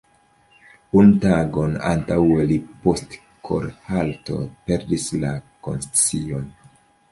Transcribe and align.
Unu 1.01 1.11
tagon 1.25 1.75
antaŭe 1.89 2.47
li 2.53 2.57
post 2.87 3.15
kor-halto 3.51 4.41
perdis 4.71 5.09
la 5.27 5.37
konscion. 5.71 6.53